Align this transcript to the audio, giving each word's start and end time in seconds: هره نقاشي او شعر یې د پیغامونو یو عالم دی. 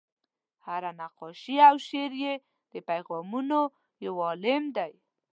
هره 0.65 0.91
نقاشي 0.99 1.55
او 1.69 1.75
شعر 1.87 2.11
یې 2.23 2.33
د 2.71 2.73
پیغامونو 2.89 3.59
یو 4.05 4.13
عالم 4.27 4.63
دی. 4.77 4.93